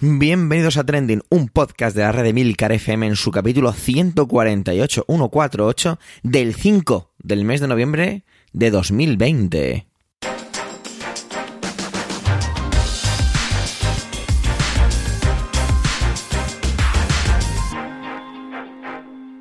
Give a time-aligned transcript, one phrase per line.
[0.00, 5.04] Bienvenidos a Trending, un podcast de la red de Milcar FM en su capítulo 148,
[5.06, 9.86] 148 del 5 del mes de noviembre de 2020.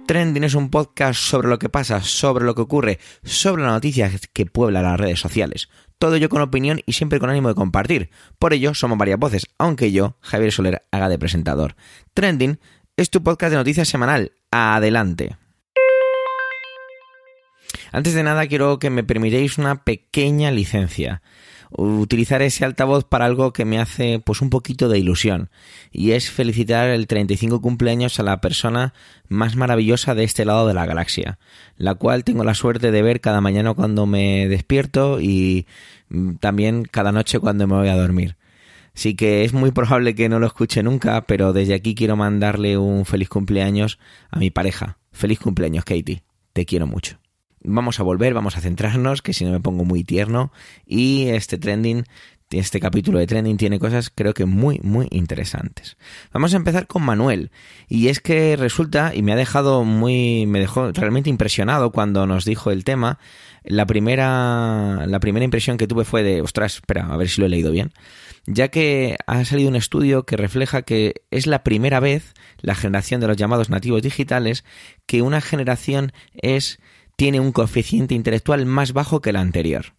[0.06, 4.28] Trending es un podcast sobre lo que pasa, sobre lo que ocurre, sobre las noticias
[4.34, 5.70] que pueblan las redes sociales.
[6.02, 8.10] Todo ello con opinión y siempre con ánimo de compartir.
[8.40, 11.76] Por ello, somos varias voces, aunque yo, Javier Soler, haga de presentador.
[12.16, 12.60] Trending
[12.98, 14.32] es tu podcast de noticias semanal.
[14.50, 15.38] Adelante.
[17.92, 21.22] Antes de nada, quiero que me permitéis una pequeña licencia
[21.78, 25.50] utilizar ese altavoz para algo que me hace pues un poquito de ilusión
[25.92, 28.94] y es felicitar el 35 cumpleaños a la persona
[29.30, 31.40] más maravillosa de este lado de la galaxia,
[31.78, 35.66] la cual tengo la suerte de ver cada mañana cuando me despierto y
[36.10, 38.36] mm, también cada noche cuando me voy a dormir.
[38.94, 42.78] Así que es muy probable que no lo escuche nunca, pero desde aquí quiero mandarle
[42.78, 44.98] un feliz cumpleaños a mi pareja.
[45.14, 46.24] Feliz cumpleaños, Katie.
[46.52, 47.21] Te quiero mucho
[47.64, 50.52] vamos a volver, vamos a centrarnos, que si no me pongo muy tierno.
[50.86, 52.06] Y este trending,
[52.50, 55.98] este capítulo de trending tiene cosas creo que muy, muy interesantes.
[56.34, 57.52] Vamos a empezar con Manuel.
[57.88, 62.46] Y es que resulta, y me ha dejado muy, me dejó realmente impresionado cuando nos
[62.46, 63.20] dijo el tema.
[63.64, 67.48] La primera, la primera impresión que tuve fue de, ostras, espera, a ver si lo
[67.48, 67.92] he leído bien.
[68.48, 73.22] Ya que ha salido un estudio que refleja que es la primera vez, la generación
[73.22, 74.66] de los llamados nativos digitales,
[75.06, 76.80] que una generación es
[77.22, 79.94] tiene un coeficiente intelectual más bajo que el anterior.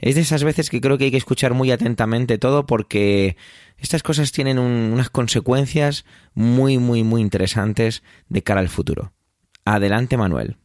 [0.00, 3.36] Es de esas veces que creo que hay que escuchar muy atentamente todo porque
[3.78, 9.12] estas cosas tienen unas consecuencias muy, muy, muy interesantes de cara al futuro.
[9.64, 10.56] Adelante, Manuel.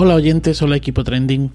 [0.00, 1.50] Hola oyentes, hola equipo trending.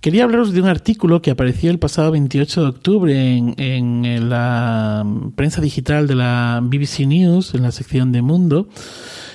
[0.00, 5.04] Quería hablaros de un artículo que apareció el pasado 28 de octubre en, la
[5.34, 8.68] prensa digital de la BBC News, en la sección de Mundo.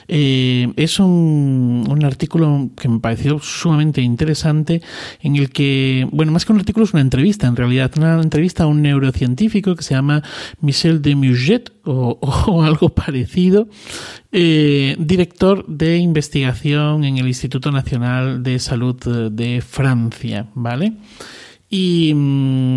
[0.07, 4.81] Eh, es un, un, artículo que me pareció sumamente interesante
[5.21, 8.63] en el que, bueno, más que un artículo es una entrevista, en realidad, una entrevista
[8.63, 10.23] a un neurocientífico que se llama
[10.61, 11.13] Michel de
[11.85, 13.67] o, o algo parecido,
[14.31, 18.95] eh, director de investigación en el Instituto Nacional de Salud
[19.31, 20.93] de Francia, ¿vale?
[21.69, 22.72] Y mm, eh,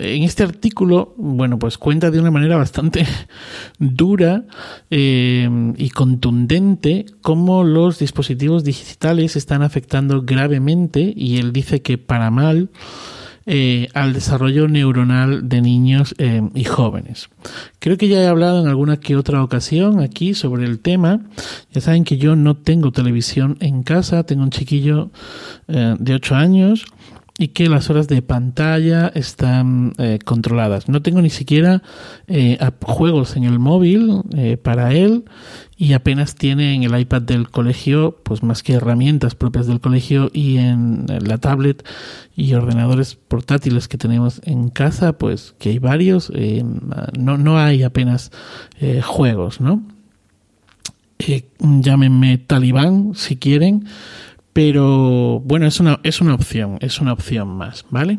[0.00, 3.06] en este artículo, bueno, pues cuenta de una manera bastante
[3.78, 4.44] dura
[4.90, 12.30] eh, y contundente cómo los dispositivos digitales están afectando gravemente, y él dice que para
[12.30, 12.70] mal,
[13.46, 17.30] eh, al desarrollo neuronal de niños eh, y jóvenes.
[17.78, 21.22] Creo que ya he hablado en alguna que otra ocasión aquí sobre el tema.
[21.72, 25.10] Ya saben que yo no tengo televisión en casa, tengo un chiquillo
[25.68, 26.84] eh, de 8 años
[27.42, 29.94] y que las horas de pantalla están
[30.26, 30.90] controladas.
[30.90, 31.82] No tengo ni siquiera
[32.82, 34.20] juegos en el móvil
[34.62, 35.24] para él
[35.80, 40.30] y apenas tiene en el iPad del colegio, pues más que herramientas propias del colegio
[40.30, 41.82] y en la tablet
[42.36, 46.62] y ordenadores portátiles que tenemos en casa, pues que hay varios, eh,
[47.18, 48.30] no, no hay apenas
[48.78, 49.82] eh, juegos, ¿no?
[51.18, 53.86] Eh, llámenme talibán si quieren,
[54.52, 58.18] pero bueno, es una, es una opción, es una opción más, ¿vale?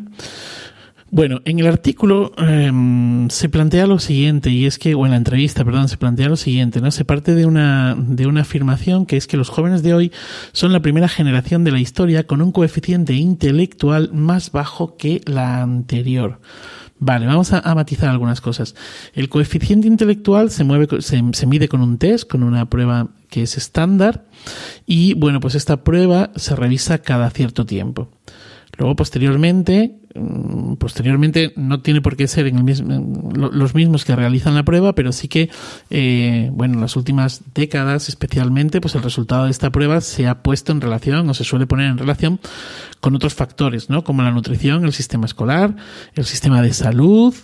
[1.14, 5.18] Bueno, en el artículo em, se plantea lo siguiente, y es que, o en la
[5.18, 6.90] entrevista, perdón, se plantea lo siguiente, ¿no?
[6.90, 10.10] Se parte de una, de una afirmación que es que los jóvenes de hoy
[10.52, 15.60] son la primera generación de la historia con un coeficiente intelectual más bajo que la
[15.60, 16.40] anterior.
[17.04, 18.76] Vale, vamos a, matizar algunas cosas.
[19.12, 23.56] El coeficiente intelectual se mueve, se, mide con un test, con una prueba que es
[23.56, 24.26] estándar,
[24.86, 28.08] y bueno, pues esta prueba se revisa cada cierto tiempo.
[28.78, 34.14] Luego, posteriormente, Mm, posteriormente no tiene por qué ser en el mismo, los mismos que
[34.14, 35.48] realizan la prueba, pero sí que,
[35.88, 40.42] eh, bueno, en las últimas décadas especialmente, pues el resultado de esta prueba se ha
[40.42, 42.40] puesto en relación o se suele poner en relación
[43.00, 44.04] con otros factores, ¿no?
[44.04, 45.76] Como la nutrición, el sistema escolar,
[46.14, 47.34] el sistema de salud,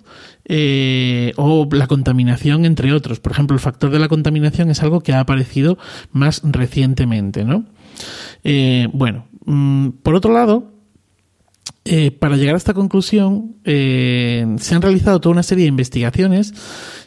[0.45, 3.19] eh, o la contaminación, entre otros.
[3.19, 5.79] Por ejemplo, el factor de la contaminación es algo que ha aparecido
[6.13, 7.65] más recientemente, ¿no?
[8.45, 10.78] Eh, bueno, mm, por otro lado,
[11.85, 16.53] eh, para llegar a esta conclusión, eh, se han realizado toda una serie de investigaciones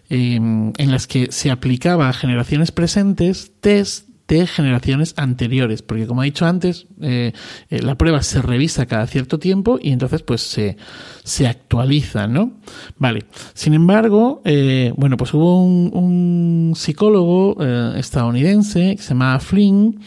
[0.10, 6.24] eh, en las que se aplicaba a generaciones presentes test de generaciones anteriores, porque como
[6.24, 7.33] he dicho antes, eh,
[7.69, 10.78] eh, la prueba se revisa cada cierto tiempo y entonces pues se,
[11.24, 12.54] se actualiza, ¿no?
[12.98, 13.25] Vale.
[13.54, 17.62] Sin embargo, eh, bueno, pues hubo un, psicólogo
[17.95, 20.00] estadounidense que se llamaba Flynn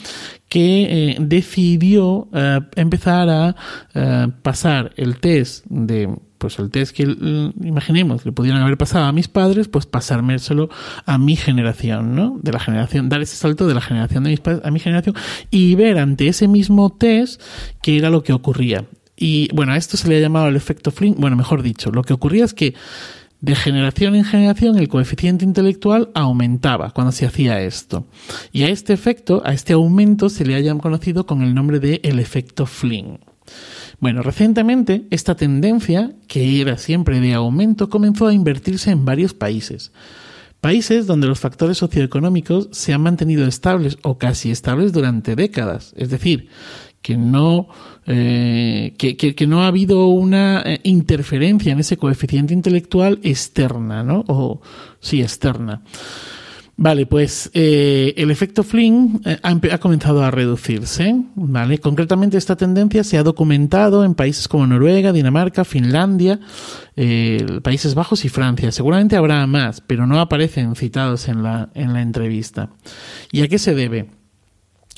[0.49, 2.29] que decidió
[2.75, 6.09] empezar a pasar el test de
[6.45, 10.69] pues el test que imaginemos le pudieran haber pasado a mis padres, pues pasármelo
[11.07, 12.39] a mi generación, ¿no?
[12.43, 15.15] De la generación, dar ese salto de la generación de mis padres a mi generación
[15.51, 17.41] y ver ante ese mismo test
[17.81, 18.85] qué era lo que ocurría.
[19.17, 22.03] Y bueno, a esto se le ha llamado el efecto Flynn, bueno, mejor dicho, lo
[22.03, 22.75] que ocurría es que
[23.41, 28.07] de generación en generación el coeficiente intelectual aumentaba cuando se hacía esto.
[28.53, 32.03] Y a este efecto, a este aumento se le haya conocido con el nombre de
[32.05, 33.21] el efecto Flynn.
[34.01, 39.93] Bueno, recientemente esta tendencia, que era siempre de aumento, comenzó a invertirse en varios países.
[40.61, 45.93] Países donde los factores socioeconómicos se han mantenido estables o casi estables durante décadas.
[45.97, 46.49] Es decir,
[47.05, 47.69] que no,
[48.07, 54.25] eh, que, no ha habido una eh, interferencia en ese coeficiente intelectual externa, ¿no?
[54.27, 54.63] O
[55.01, 55.83] sí, externa.
[56.77, 61.79] Vale, pues eh, el efecto Flynn eh, ha, comenzado a reducirse, ¿vale?
[61.79, 66.41] Concretamente esta tendencia se ha documentado en países como Noruega, Dinamarca, Finlandia,
[66.97, 68.73] eh, Países Bajos y Francia.
[68.73, 72.71] Seguramente habrá más, pero no aparecen citados en la, en la entrevista.
[73.31, 74.11] ¿Y a qué se debe?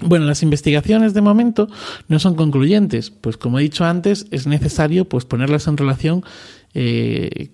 [0.03, 1.69] Bueno, las investigaciones de momento
[2.09, 6.25] no son concluyentes, pues como he dicho antes, es necesario pues ponerlas en relación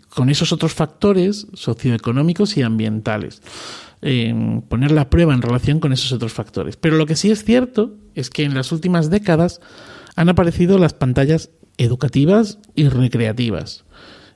[0.08, 3.40] con esos otros factores socioeconómicos y ambientales
[4.68, 6.76] poner la prueba en relación con esos otros factores.
[6.76, 9.60] Pero lo que sí es cierto es que en las últimas décadas
[10.16, 13.84] han aparecido las pantallas educativas y recreativas.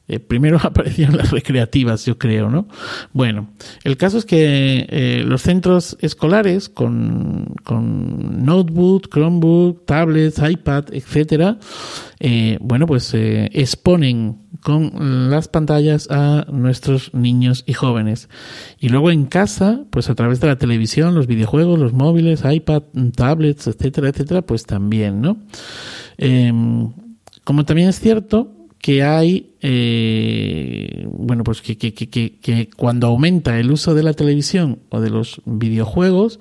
[0.08, 2.68] Eh, primero aparecieron las recreativas, yo creo, ¿no?
[3.12, 3.50] Bueno,
[3.82, 11.58] el caso es que eh, los centros escolares con, con, notebook, Chromebook, tablets, iPad, etcétera,
[12.20, 18.28] eh, bueno, pues exponen con las pantallas a nuestros niños y jóvenes.
[18.80, 22.82] Y luego en casa, pues a través de la televisión, los videojuegos, los móviles, iPad,
[23.14, 25.36] tablets, etcétera, etcétera, pues también, ¿no?
[26.16, 26.92] Em,
[27.44, 33.58] como también es cierto que hay, eh, bueno, pues que, que, que, que, cuando aumenta
[33.58, 36.38] el uso de la televisión o de los videojuegos,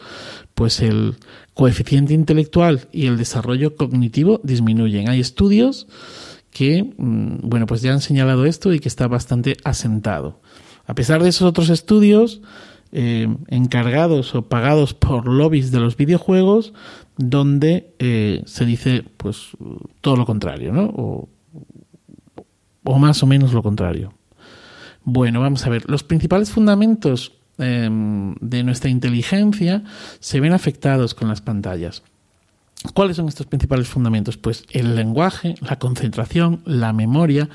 [0.53, 1.15] pues el
[1.53, 5.09] coeficiente intelectual y el desarrollo cognitivo disminuyen.
[5.09, 5.87] Hay estudios
[6.51, 10.41] que, mm, bueno, pues ya han señalado esto y que está bastante asentado.
[10.85, 12.41] A pesar de esos otros estudios,
[12.91, 16.73] eh, encargados o pagados por lobbies de los videojuegos,
[17.17, 19.49] donde eh, se dice, pues,
[20.01, 21.27] todo lo contrario, ¿no?
[22.85, 24.13] O más o menos lo contrario.
[25.03, 25.89] Bueno, vamos a ver.
[25.89, 29.83] Los principales fundamentos em, de nuestra inteligencia
[30.19, 32.03] se ven afectados con las pantallas.
[32.93, 34.37] ¿Cuáles son estos principales fundamentos?
[34.37, 37.49] Pues el lenguaje, la concentración, la memoria,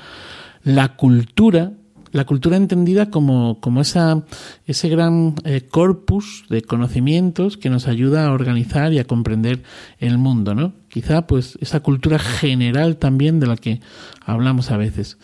[0.63, 1.71] la cultura,
[2.11, 4.23] la cultura entendida como, como esa,
[4.65, 9.63] ese gran eh, corpus de conocimientos que nos ayuda a organizar y a comprender
[9.99, 10.73] el mundo, ¿no?
[10.89, 13.81] Quizá pues esa cultura general también de la que
[14.25, 15.17] hablamos a veces.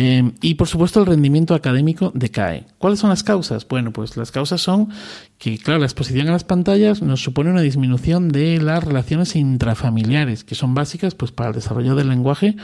[0.00, 2.66] Eh, y por supuesto el rendimiento académico decae.
[2.78, 3.66] ¿Cuáles son las causas?
[3.66, 4.90] Bueno, pues las causas son
[5.38, 10.44] que, claro, la exposición a las pantallas nos supone una disminución de las relaciones intrafamiliares,
[10.44, 12.54] que son básicas pues para el desarrollo del lenguaje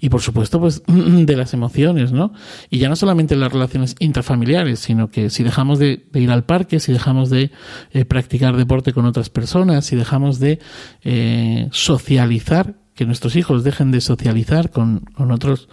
[0.00, 2.32] y por supuesto pues de las emociones, ¿no?
[2.70, 6.78] Y ya no solamente las relaciones intrafamiliares, sino que si dejamos de, ir al parque,
[6.78, 7.50] si dejamos de
[7.90, 10.60] eh, practicar deporte con otras personas, si dejamos de
[11.02, 15.70] eh, socializar que nuestros hijos dejen de socializar con, otros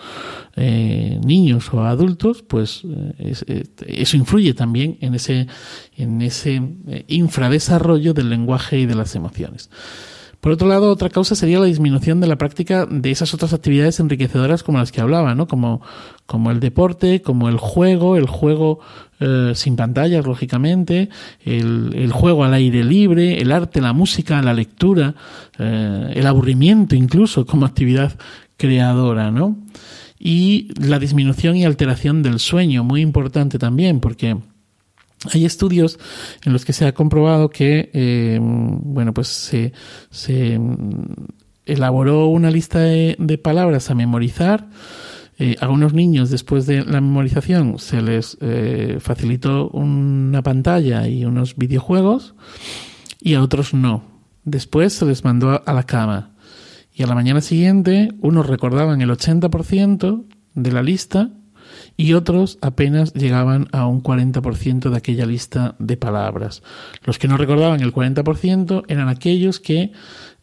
[0.56, 5.48] eh, niños o adultos, pues eh, eh, eso influye también en ese,
[5.98, 6.62] en ese
[7.10, 9.70] infradesarrollo del lenguaje y de las emociones.
[10.48, 14.00] Por otro lado, otra causa sería la disminución de la práctica de esas otras actividades
[14.00, 15.46] enriquecedoras como las que hablaba, ¿no?
[15.46, 15.82] Como,
[16.26, 18.80] como el deporte, como el juego, el juego
[19.20, 21.10] eh, sin pantallas, lógicamente,
[21.44, 25.16] el, juego al aire libre, el arte, la música, la lectura,
[25.60, 28.18] eh, el aburrimiento incluso como actividad
[28.56, 29.58] creadora, ¿no?
[30.18, 34.38] Y la disminución y alteración del sueño, muy importante también, porque
[35.34, 36.00] hay estudios
[36.44, 39.74] en los que se ha comprobado que, eh, bueno, pues se,
[40.10, 40.60] se,
[41.66, 44.70] elaboró una lista de, palabras a memorizar.
[45.40, 51.26] Eh, a unos niños, después de la memorización, se les eh, facilitó una pantalla y
[51.26, 52.34] unos videojuegos
[53.22, 54.04] y a otros no.
[54.46, 56.32] Después se les mandó a la cama.
[56.92, 61.30] Y a la mañana siguiente, unos recordaban el 80% de la lista
[61.98, 66.62] y otros apenas llegaban a un 40% de aquella lista de palabras.
[67.04, 69.92] Los que no recordaban el 40% eran aquellos que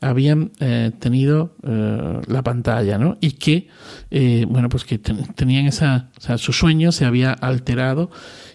[0.01, 3.17] habían eh, tenido eh, la pantalla, ¿no?
[3.21, 3.69] Y que,
[4.11, 8.11] eh, bueno, pues que tenían esa, o sea, su sueño se había alterado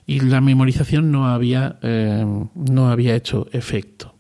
[0.06, 4.19] y la memorización no había, no había hecho efecto.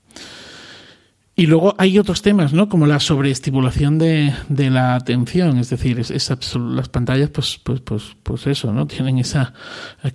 [1.39, 2.67] Y luego hay otros temas, ¿no?
[2.67, 8.17] Como la sobreestimulación de, de la atención, es decir, es, las pantallas, pues, pues, pues,
[8.24, 8.88] pues eso, ¿no?
[8.88, 9.53] Tienen esa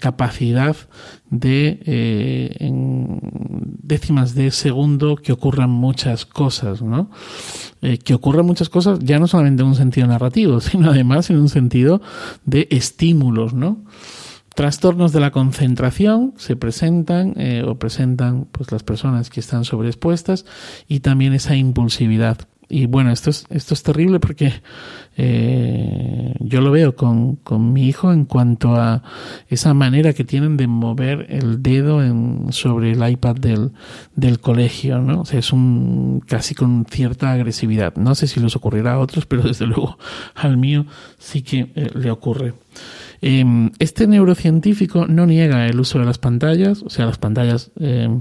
[0.00, 0.76] capacidad
[1.30, 7.10] de eh, en décimas de segundo que ocurran muchas cosas, ¿no?
[7.80, 11.38] Eh, que ocurran muchas cosas ya no solamente en un sentido narrativo, sino además en
[11.38, 12.02] un sentido
[12.44, 13.78] de estímulos, ¿no?
[14.54, 20.46] Trastornos de la concentración se presentan eh, o presentan pues las personas que están sobreexpuestas
[20.86, 22.38] y también esa impulsividad.
[22.68, 24.52] Y bueno, esto es, esto es terrible porque
[25.16, 29.02] eh, yo lo veo con, con, mi hijo en cuanto a
[29.48, 33.72] esa manera que tienen de mover el dedo en, sobre el iPad del,
[34.16, 35.20] del colegio, ¿no?
[35.20, 37.94] O sea, es un casi con cierta agresividad.
[37.96, 39.98] No sé si les ocurrirá a otros, pero desde luego
[40.34, 40.86] al mío
[41.18, 42.54] sí que eh, le ocurre.
[43.26, 48.20] Em, este neurocientífico no niega el uso de las pantallas, o sea, las pantallas em,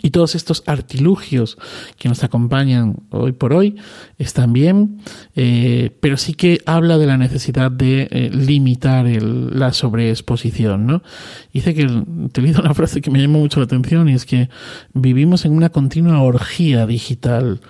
[0.00, 1.58] y todos estos artilugios
[1.98, 3.76] que nos acompañan hoy por hoy
[4.16, 5.00] están bien,
[5.36, 10.86] eh, pero sí que habla de la necesidad de eh, limitar la sobreexposición.
[10.86, 11.02] ¿no?
[11.52, 14.48] Dice que utiliza una frase que me llamó mucho la atención y es que
[14.94, 17.60] vivimos en una continua orgía digital.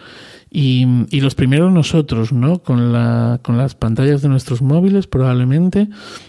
[0.57, 2.61] Y, y, los primeros nosotros, ¿no?
[2.61, 5.89] Con, la, con las pantallas de nuestros móviles, probablemente,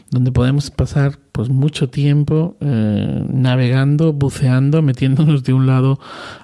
[0.09, 5.99] donde podemos pasar pues mucho tiempo eh, navegando, buceando, metiéndonos de un lado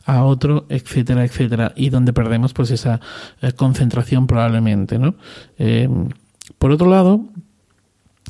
[0.06, 3.02] a otro, etcétera, etcétera, y donde perdemos pues esa
[3.42, 5.16] eh, concentración probablemente, ¿no?
[5.58, 5.90] Eh,
[6.60, 7.32] por otro lado,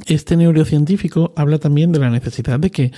[0.05, 2.91] este neurocientífico habla también de la necesidad de que, eh,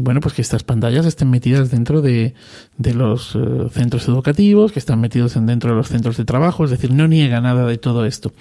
[0.00, 2.34] bueno, pues que estas pantallas estén metidas dentro de,
[2.76, 3.38] de los eh,
[3.70, 7.06] centros educativos, que están metidos en dentro de los centros de trabajo, es decir, no
[7.06, 8.32] niega nada de todo esto,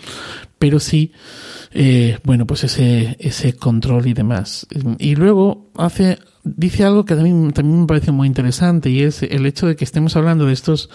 [0.57, 1.11] pero sí,
[1.71, 4.67] eh, bueno, pues ese, ese control y demás.
[4.99, 9.45] Y luego hace dice algo que también, también me parece muy interesante y es el
[9.45, 10.89] hecho de que estemos hablando de estos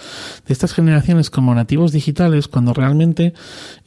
[0.47, 3.33] de estas generaciones como nativos digitales cuando realmente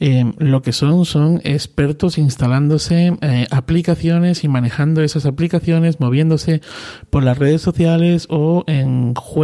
[0.00, 6.62] eh, lo que son son expertos instalándose eh, aplicaciones y manejando esas aplicaciones moviéndose
[7.10, 9.41] por las redes sociales o en juegos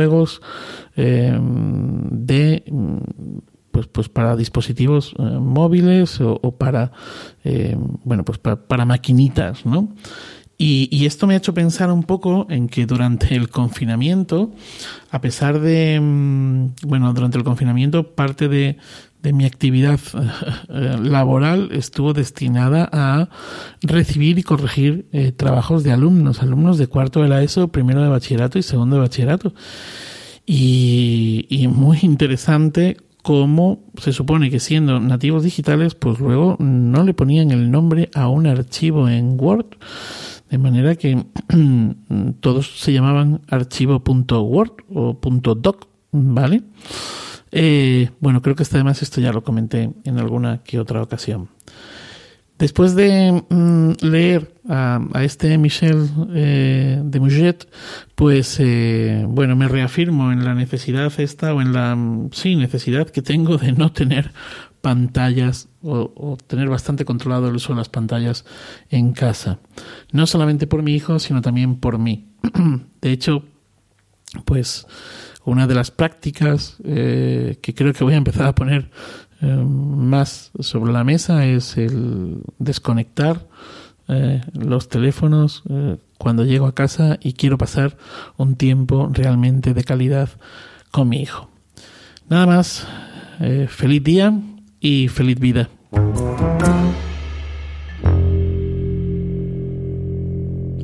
[0.97, 2.65] eh, de
[3.71, 6.93] pues, pues para dispositivos móviles o, para
[8.05, 9.95] bueno pues para, para maquinitas no
[10.61, 14.51] y, esto me ha hecho pensar un poco en que durante el confinamiento,
[15.09, 18.77] a pesar de, mm, bueno, durante el confinamiento parte de,
[19.33, 20.01] mi actividad
[20.69, 23.29] eh, laboral estuvo destinada a
[23.83, 28.09] recibir y corregir eh, trabajos de alumnos, alumnos de cuarto de la ESO, primero de
[28.09, 29.55] bachillerato y segundo de bachillerato.
[30.47, 37.51] Y, muy interesante cómo se supone que siendo nativos digitales, pues luego no le ponían
[37.51, 39.77] el nombre a un archivo en Word
[40.51, 41.25] de manera que
[42.41, 45.19] todos se llamaban archivo.word o
[45.57, 46.63] .doc, ¿vale?
[47.53, 51.49] Eh, bueno, creo que además esto ya lo comenté en alguna que otra ocasión.
[52.59, 57.69] Después de mm, leer a, este Michel eh, de Muget,
[58.17, 61.97] pues eh, bueno, me reafirmo en la necesidad esta o en la
[62.33, 64.33] sí necesidad que tengo de no tener
[64.81, 68.45] pantallas o, tener bastante controlado el uso de las pantallas
[68.91, 69.61] en casa.
[70.11, 72.27] No solamente por mi hijo, sino también por mí.
[73.01, 73.45] De hecho,
[74.45, 74.87] pues
[75.45, 78.91] una de las prácticas eh, que creo que voy a empezar a poner
[79.41, 83.47] eh, más sobre la mesa es el desconectar
[84.09, 85.63] eh, los teléfonos
[86.17, 87.97] cuando llego a casa y quiero pasar
[88.37, 90.31] un tiempo realmente de calidad
[90.91, 91.51] con mi hijo.
[92.29, 92.87] Nada más,
[93.69, 94.33] feliz día
[94.81, 95.69] y feliz vida.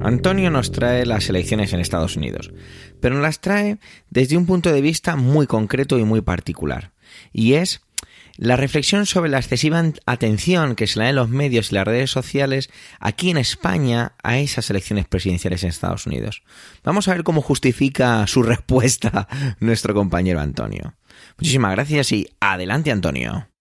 [0.05, 2.53] Antonio nos trae las elecciones en Estados Unidos,
[3.01, 3.79] pero las trae
[4.11, 6.93] desde un punto de vista muy concreto y muy particular,
[7.33, 7.81] y es
[8.37, 11.87] la reflexión sobre la excesiva atención que se le da en los medios y las
[11.87, 12.69] redes sociales
[12.99, 16.43] aquí en España a esas elecciones presidenciales en Estados Unidos.
[16.83, 19.29] Vamos a ver cómo justifica su respuesta
[19.61, 20.97] nuestro compañero Antonio.
[21.39, 23.54] Muchísimas gracias y adelante Antonio.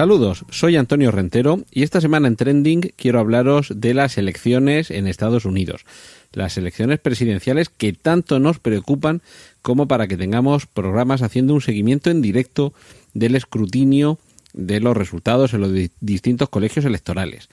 [0.00, 5.06] Saludos, soy Antonio Rentero y esta semana en Trending quiero hablaros de las elecciones en
[5.06, 5.84] Estados Unidos.
[6.32, 9.20] Las elecciones presidenciales que tanto nos preocupan
[9.60, 12.72] como para que tengamos programas haciendo un seguimiento en directo
[13.12, 14.18] del escrutinio
[14.54, 17.50] de los resultados en los distintos colegios electorales.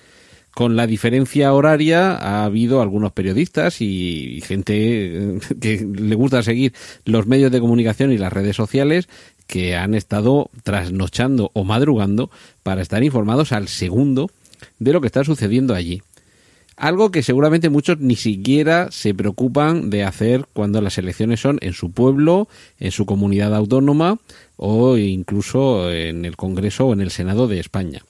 [0.57, 6.73] Con la diferencia horaria ha habido algunos periodistas y gente eh, que le gusta seguir
[7.03, 9.09] los medios de comunicación y las redes sociales
[9.47, 12.29] que han estado trasnochando o madrugando
[12.63, 14.29] para estar informados al segundo
[14.79, 16.01] de lo que está sucediendo allí.
[16.75, 21.73] Algo que seguramente muchos ni siquiera se preocupan de hacer cuando las elecciones son en
[21.73, 22.47] su pueblo,
[22.79, 24.19] en su comunidad autónoma
[24.57, 28.03] o incluso en el Congreso o en el Senado de España.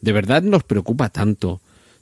[0.00, 1.60] ¿De verdad nos preocupa tanto?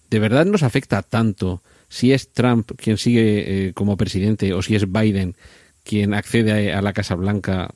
[0.08, 4.76] ¿De verdad nos afecta tanto si es Trump quien sigue eh, como presidente o si
[4.76, 5.34] es Biden
[5.84, 7.70] quien accede a la Casa Blanca,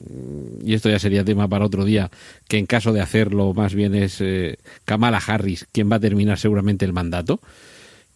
[0.63, 2.11] y esto ya sería tema para otro día,
[2.49, 6.39] que en caso de hacerlo más bien es eh, Kamala Harris quien va a terminar
[6.39, 7.41] seguramente el mandato.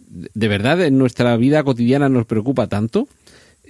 [0.08, 3.08] ¿De verdad en nuestra vida cotidiana nos preocupa tanto?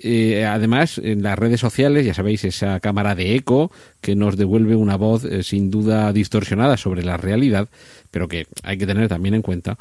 [0.03, 4.75] Eh, además, en las redes sociales, ya sabéis, esa cámara de eco que nos devuelve
[4.75, 7.69] una voz eh, sin duda distorsionada sobre la realidad,
[8.11, 9.77] pero que hay que tener también en cuenta,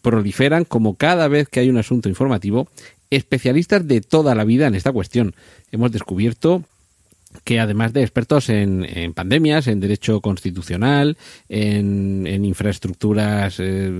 [0.00, 2.68] proliferan como cada vez que hay un asunto informativo
[3.10, 5.34] especialistas de toda la vida en esta cuestión.
[5.72, 6.64] Hemos descubierto
[7.44, 11.16] que además de expertos en, pandemias, en derecho constitucional,
[11.48, 13.90] en, infraestructuras eh,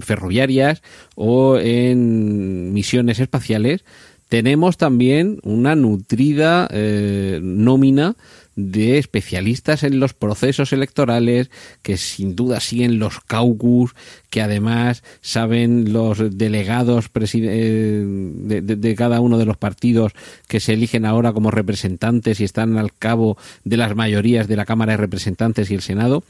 [0.00, 0.82] ferroviarias
[1.16, 3.84] o en misiones espaciales,
[4.28, 8.14] tenemos también una nutrida eh, nómina
[8.56, 11.50] de especialistas en los procesos electorales,
[11.82, 13.94] que sin duda siguen los caucus,
[14.28, 20.12] que además saben los delegados eh, de, de, cada uno de los partidos
[20.48, 24.66] que se eligen ahora como representantes y están al cabo de las mayorías de la
[24.66, 26.24] Cámara de Representantes y el Senado.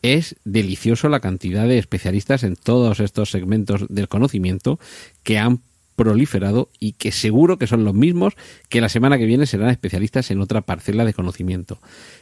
[0.00, 4.78] Es delicioso la cantidad de especialistas en todos estos segmentos del conocimiento
[5.24, 5.60] que han
[5.98, 8.32] proliferado y que seguro que son los mismos
[8.70, 11.78] que la semana que viene serán especialistas en otra parcela de conocimiento.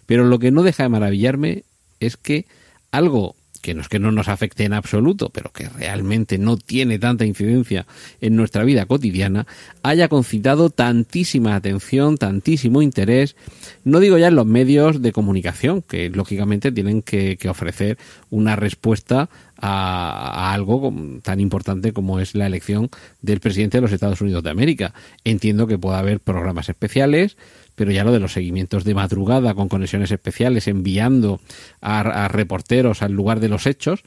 [0.06, 1.62] Pero lo que no deja de maravillarme
[2.00, 2.46] es que
[2.90, 7.00] algo que no es que no nos afecte en absoluto, pero que realmente no tiene
[7.00, 7.84] tanta incidencia
[8.20, 9.46] en nuestra vida cotidiana,
[9.82, 13.34] haya concitado tantísima atención, tantísimo interés,
[13.82, 17.98] no digo ya en los medios de comunicación, que lógicamente tienen que, ofrecer
[18.30, 19.28] una respuesta
[19.58, 22.90] a, algo tan importante como es la elección
[23.22, 24.94] del presidente de los Estados Unidos de América.
[25.24, 27.36] Entiendo que pueda haber programas especiales,
[27.74, 31.40] pero ya lo de los seguimientos de madrugada con conexiones especiales, enviando
[31.80, 34.02] a, reporteros al lugar de los hechos,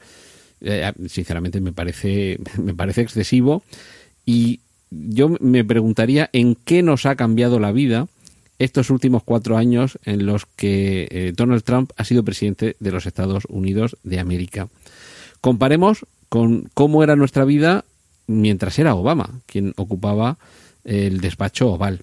[0.60, 3.62] eh, sinceramente me parece, me parece excesivo.
[4.26, 8.08] Y yo me preguntaría en qué nos ha cambiado la vida
[8.60, 13.06] estos últimos cuatro años en los que eh, Donald Trump ha sido presidente de los
[13.06, 14.68] Estados Unidos de América.
[15.40, 17.84] Comparemos con cómo era nuestra vida
[18.26, 20.38] mientras era Obama quien ocupaba
[20.84, 22.02] el despacho oval.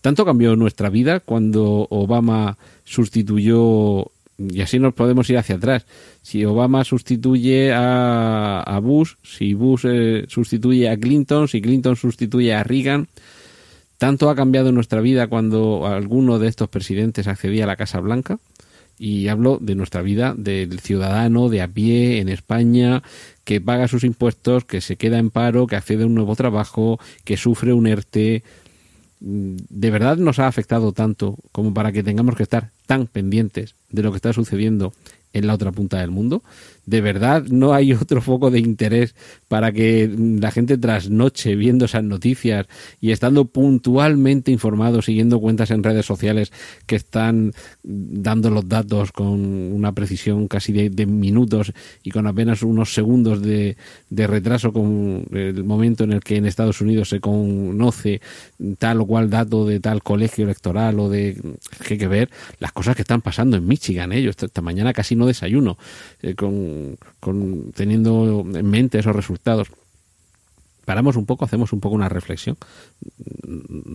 [0.00, 5.86] Tanto cambió nuestra vida cuando Obama sustituyó, y así nos podemos ir hacia atrás,
[6.20, 12.64] si Obama sustituye a, Bush, si Bush eh, sustituye a Clinton, si Clinton sustituye a
[12.64, 13.08] Reagan,
[13.96, 18.38] tanto ha cambiado nuestra vida cuando alguno de estos presidentes accedía a la Casa Blanca.
[18.98, 23.02] Y hablo de nuestra vida, del ciudadano de a pie en España,
[23.44, 27.00] que paga sus impuestos, que se queda en paro, que accede a un nuevo trabajo,
[27.24, 28.42] que sufre un ERTE,
[29.20, 34.02] de verdad nos ha afectado tanto como para que tengamos que estar tan pendientes de
[34.02, 34.92] lo que está sucediendo
[35.32, 36.42] en la otra punta del mundo
[36.86, 39.14] de verdad no hay otro foco de interés
[39.48, 42.66] para que la gente trasnoche viendo esas noticias
[43.00, 46.52] y estando puntualmente informado, siguiendo cuentas en redes sociales
[46.86, 52.94] que están dando los datos con una precisión casi de, minutos y con apenas unos
[52.94, 53.76] segundos de,
[54.10, 58.20] de retraso con el momento en el que en Estados Unidos se conoce
[58.78, 61.36] tal o cual dato de tal colegio electoral o de
[61.86, 64.12] que que ver las cosas que están pasando en Michigan.
[64.12, 64.22] ¿eh?
[64.22, 65.78] Yo esta, mañana casi no desayuno
[66.22, 66.52] eh, con
[67.20, 69.68] con, teniendo en mente esos resultados,
[70.84, 72.56] paramos un poco, hacemos un poco una reflexión.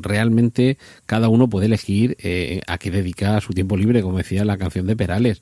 [0.01, 4.57] Realmente cada uno puede elegir eh, a qué dedica su tiempo libre, como decía la
[4.57, 5.41] canción de Perales,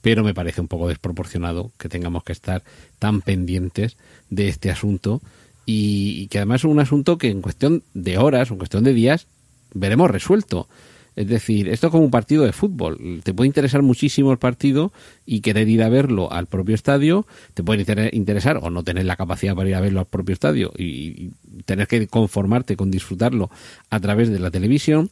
[0.00, 2.62] pero me parece un poco desproporcionado que tengamos que estar
[2.98, 3.96] tan pendientes
[4.30, 5.22] de este asunto
[5.66, 8.92] y, y que además es un asunto que en cuestión de horas, en cuestión de
[8.92, 9.26] días,
[9.72, 10.68] veremos resuelto.
[11.16, 13.20] Es decir, esto es como un partido de fútbol.
[13.22, 14.92] Te puede interesar muchísimo el partido
[15.24, 17.26] y querer ir a verlo al propio estadio.
[17.54, 20.72] Te puede interesar o no tener la capacidad para ir a verlo al propio estadio
[20.76, 21.30] y,
[21.66, 23.48] tener que conformarte con disfrutarlo
[23.90, 25.10] a través de la televisión.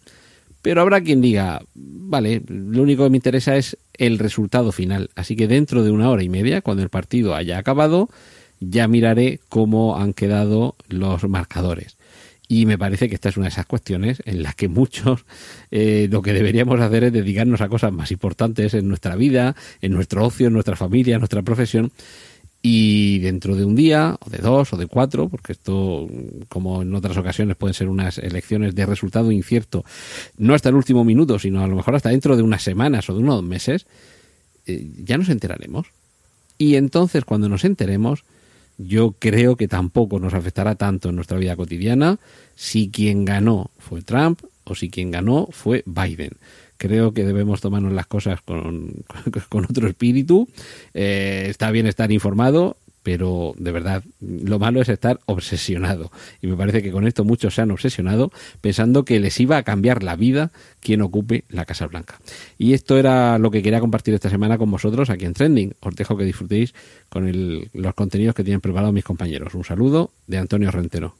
[0.60, 5.10] Pero habrá quien diga, vale, lo único que me interesa es el resultado final.
[5.14, 8.08] Así que dentro de una hora y media, cuando el partido haya acabado,
[8.60, 11.96] ya miraré cómo han quedado los marcadores.
[12.48, 15.24] Y me parece que esta es una de esas cuestiones en las que muchos
[15.70, 19.92] eh, lo que deberíamos hacer es dedicarnos a cosas más importantes en nuestra vida, en
[19.92, 21.92] nuestro ocio, en nuestra familia, en nuestra profesión
[22.64, 26.08] y dentro de un día, o de dos, o de cuatro, porque esto,
[26.48, 29.84] como en otras ocasiones, pueden ser unas elecciones de resultado incierto,
[30.38, 33.14] no hasta el último minuto, sino a lo mejor hasta dentro de unas semanas o
[33.14, 33.86] de unos meses,
[34.66, 35.88] eh, ya nos enteraremos.
[36.56, 38.24] Y entonces, cuando nos enteremos,
[38.86, 42.18] yo creo que tampoco nos afectará tanto en nuestra vida cotidiana
[42.54, 46.32] si quien ganó fue Trump o si quien ganó fue Biden
[46.82, 49.04] creo que debemos tomarnos las cosas con,
[49.48, 50.48] con otro espíritu.
[50.94, 56.10] Eh, está bien estar informado, pero de verdad lo malo es estar obsesionado.
[56.40, 59.62] Y me parece que con esto muchos se han obsesionado pensando que les iba a
[59.62, 62.18] cambiar la vida quien ocupe la Casa Blanca.
[62.58, 65.74] Y esto era lo que quería compartir esta semana con vosotros aquí en Trending.
[65.80, 66.74] Os dejo que disfrutéis
[67.08, 67.30] con
[67.72, 69.54] los contenidos que tienen preparados mis compañeros.
[69.54, 71.14] Un saludo de Antonio Rentero.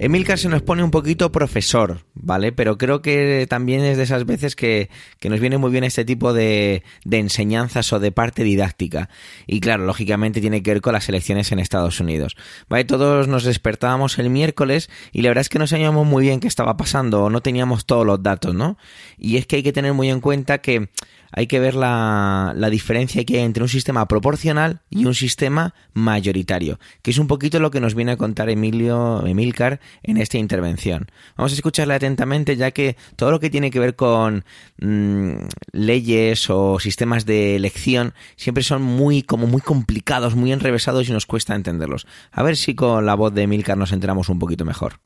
[0.00, 2.52] Emilcar se nos pone un poquito profesor, ¿vale?
[2.52, 4.90] Pero creo que también es de esas veces que,
[5.24, 9.10] nos viene muy bien este tipo de, de, enseñanzas o de parte didáctica.
[9.48, 12.36] Y claro, lógicamente tiene que ver con las elecciones en Estados Unidos.
[12.68, 12.84] ¿Vale?
[12.84, 16.46] Todos nos despertábamos el miércoles y la verdad es que no sabíamos muy bien qué
[16.46, 18.78] estaba pasando o no teníamos todos los datos, ¿no?
[19.18, 20.90] Y es que hay que tener muy en cuenta que
[21.32, 25.74] hay que ver la, la, diferencia que hay entre un sistema proporcional y un sistema
[25.92, 30.38] mayoritario, que es un poquito lo que nos viene a contar Emilio Emilcar en esta
[30.38, 31.06] intervención.
[31.36, 34.44] Vamos a escucharle atentamente, ya que todo lo que tiene que ver con
[34.80, 35.32] mm,
[35.72, 41.26] leyes o sistemas de elección siempre son muy, como muy complicados, muy enrevesados y nos
[41.26, 42.06] cuesta entenderlos.
[42.32, 45.00] A ver si con la voz de Emilcar nos enteramos un poquito mejor.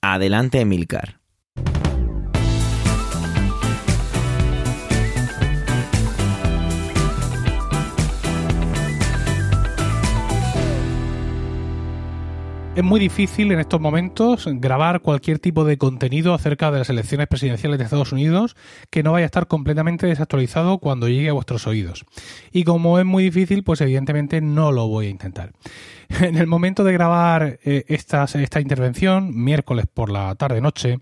[0.00, 1.25] Adelante, Emilcar.
[12.76, 17.26] Es muy difícil en estos momentos grabar cualquier tipo de contenido acerca de las elecciones
[17.26, 18.54] presidenciales de Estados Unidos
[18.90, 22.04] que no vaya a estar completamente desactualizado cuando llegue a vuestros oídos.
[22.52, 25.52] Y como es muy difícil, pues evidentemente no lo voy a intentar.
[26.20, 28.28] En el momento de grabar eh, esta,
[28.60, 30.98] intervención, miércoles por la tarde-noche,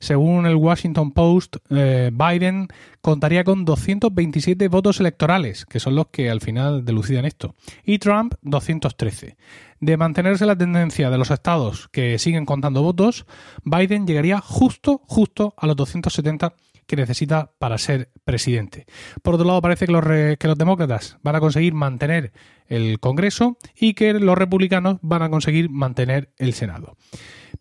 [0.00, 2.66] según el Washington Post, eh, Biden
[3.00, 8.34] contaría con 227 votos electorales, que son los que al final delucidan esto, y Trump
[8.42, 9.36] 213.
[9.80, 13.26] De mantenerse la tendencia de los estados que siguen contando votos,
[13.64, 16.54] Biden llegaría justo, justo a los 270
[16.88, 18.86] que necesita para ser presidente.
[19.22, 22.32] Por otro lado, parece que los, que los demócratas van a conseguir mantener
[22.66, 26.96] el Congreso y que los republicanos van a conseguir mantener el Senado.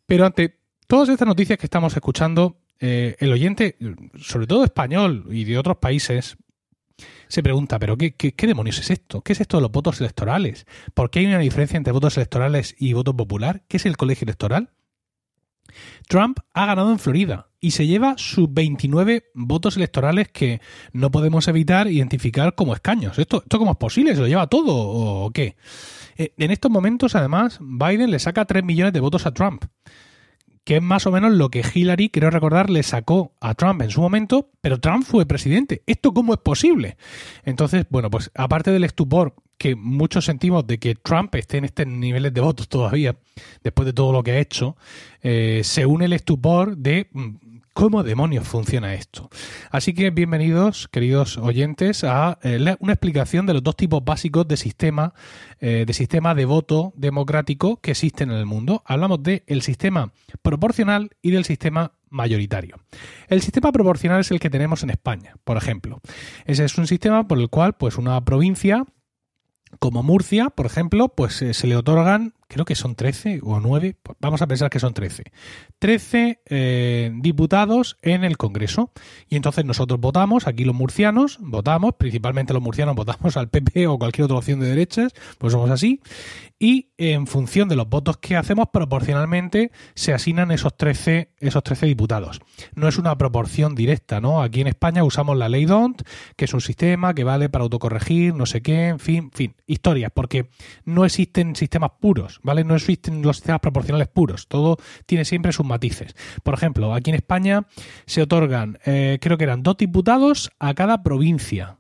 [0.05, 3.77] Pero ante todas estas noticias que estamos escuchando, eh, el oyente,
[4.17, 6.37] sobre todo español y de otros países,
[7.27, 9.21] se pregunta, ¿pero qué, qué, demonios es esto?
[9.21, 10.65] ¿Qué es esto de los votos electorales?
[10.93, 13.63] ¿Por qué hay una diferencia entre votos electorales y voto popular?
[13.67, 14.71] ¿Qué es el colegio electoral?
[16.07, 20.61] Trump ha ganado en Florida y se lleva sus 29 votos electorales que
[20.93, 23.19] no podemos evitar identificar como escaños.
[23.19, 24.15] ¿Esto, esto cómo es posible?
[24.15, 25.57] ¿Se lo lleva todo o qué?
[26.17, 29.65] Eh, en estos momentos, además, Biden le saca 3 millones de votos a Trump
[30.67, 33.89] que es más o menos lo que Hillary, quiero recordar, le sacó a Trump en
[33.89, 35.81] su momento, pero Trump fue presidente.
[35.87, 36.97] ¿Esto cómo es posible?
[37.45, 41.87] Entonces, bueno, pues aparte del estupor que muchos sentimos de que Trump esté en estos
[41.87, 43.15] niveles de votos todavía,
[43.63, 44.75] después de todo lo que ha hecho,
[45.21, 47.35] eh, se une el estupor de mm,
[47.77, 49.29] ¿Cómo demonios funciona esto?
[49.69, 54.57] Así que bienvenidos, queridos oyentes, a eh, una explicación de los dos tipos básicos de
[54.57, 55.13] sistema,
[55.59, 58.81] eh, de sistema de voto democrático que existen en el mundo.
[58.83, 60.11] Hablamos del sistema
[60.41, 62.77] proporcional y del sistema mayoritario.
[63.27, 66.01] El sistema proporcional es el que tenemos en España, por ejemplo.
[66.45, 68.85] Ese es un sistema por el cual, pues, una provincia
[69.77, 73.95] como Murcia, por ejemplo, pues eh, se le otorgan creo que son 13 o 9,
[74.01, 75.23] pues vamos a pensar que son 13.
[75.79, 78.91] 13 eh, diputados en el Congreso.
[79.29, 83.99] Y entonces nosotros votamos, aquí los murcianos, votamos, principalmente los murcianos votamos al PP o
[83.99, 86.01] cualquier otra opción de derechas, pues somos así.
[86.59, 91.85] Y en función de los votos que hacemos, proporcionalmente se asignan esos 13, esos 13
[91.85, 92.41] diputados.
[92.73, 94.41] No es una proporción directa, ¿no?
[94.41, 96.01] Aquí en España usamos la ley DONT,
[96.35, 99.55] que es un sistema que vale para autocorregir, no sé qué, en fin, en fin,
[99.67, 100.49] historias, porque
[100.83, 102.36] no existen sistemas puros.
[102.43, 102.63] ¿Vale?
[102.63, 106.15] No existen los sistemas proporcionales puros, todo tiene siempre sus matices.
[106.43, 107.65] Por ejemplo, aquí en España
[108.05, 111.79] se otorgan, eh, creo que eran dos diputados a cada provincia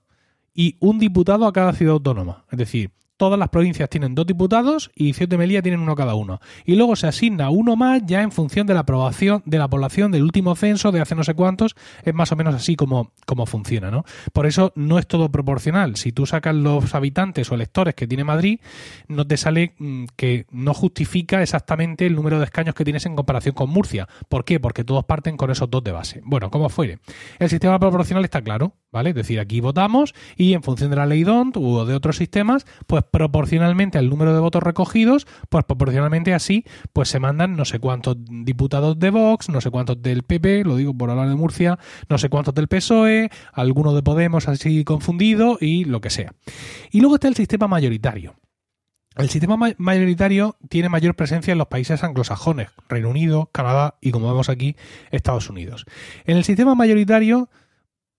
[0.53, 2.45] y un diputado a cada ciudad autónoma.
[2.51, 6.15] Es decir, todas las provincias tienen dos diputados y Ceuta y Melilla tienen uno cada
[6.15, 6.39] uno.
[6.65, 10.11] Y luego se asigna uno más ya en función de la aprobación de la población
[10.11, 11.75] del último censo de hace no sé cuántos.
[12.03, 13.11] Es más o menos así como,
[13.45, 14.05] funciona, ¿no?
[14.33, 15.95] Por eso no es todo proporcional.
[15.95, 18.59] Si tú sacas los habitantes o electores que tiene Madrid,
[19.07, 23.15] no te sale mm, que no justifica exactamente el número de escaños que tienes en
[23.15, 24.07] comparación con Murcia.
[24.29, 24.59] ¿Por qué?
[24.59, 26.21] Porque todos parten con esos dos de base.
[26.23, 26.99] Bueno, como fuere.
[27.39, 29.09] El sistema proporcional está claro, ¿vale?
[29.09, 32.65] Es decir, aquí votamos y en función de la ley DONT o de otros sistemas,
[32.85, 37.79] pues proporcionalmente al número de votos recogidos, pues proporcionalmente así, pues se mandan no sé
[37.79, 41.77] cuántos diputados de Vox, no sé cuántos del PP, lo digo por hablar de Murcia,
[42.09, 46.33] no sé cuántos del PSOE, algunos de Podemos así confundido y lo que sea.
[46.91, 48.35] Y luego está el sistema mayoritario.
[49.17, 54.27] El sistema mayoritario tiene mayor presencia en los países anglosajones, Reino Unido, Canadá y, como
[54.27, 54.75] vemos aquí,
[55.09, 55.85] Estados Unidos.
[56.25, 57.49] En el sistema mayoritario